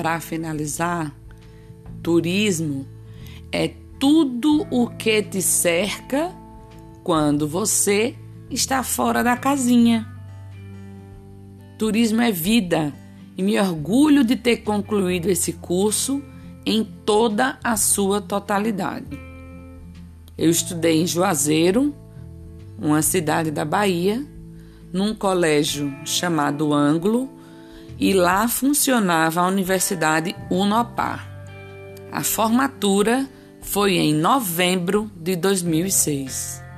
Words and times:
para 0.00 0.18
finalizar, 0.18 1.14
turismo 2.02 2.88
é 3.52 3.68
tudo 3.98 4.66
o 4.70 4.88
que 4.88 5.22
te 5.22 5.42
cerca 5.42 6.34
quando 7.04 7.46
você 7.46 8.16
está 8.50 8.82
fora 8.82 9.22
da 9.22 9.36
casinha. 9.36 10.10
Turismo 11.78 12.22
é 12.22 12.32
vida 12.32 12.94
e 13.36 13.42
me 13.42 13.60
orgulho 13.60 14.24
de 14.24 14.36
ter 14.36 14.58
concluído 14.62 15.28
esse 15.28 15.52
curso 15.52 16.22
em 16.64 16.82
toda 16.82 17.58
a 17.62 17.76
sua 17.76 18.22
totalidade. 18.22 19.20
Eu 20.38 20.48
estudei 20.48 21.02
em 21.02 21.06
Juazeiro, 21.06 21.94
uma 22.78 23.02
cidade 23.02 23.50
da 23.50 23.66
Bahia, 23.66 24.26
num 24.90 25.14
colégio 25.14 25.94
chamado 26.06 26.72
Ângulo, 26.72 27.28
e 28.00 28.14
lá 28.14 28.48
funcionava 28.48 29.42
a 29.42 29.46
Universidade 29.46 30.34
Unopar. 30.50 31.28
A 32.10 32.24
formatura 32.24 33.28
foi 33.60 33.98
em 33.98 34.14
novembro 34.14 35.10
de 35.14 35.36
2006. 35.36 36.69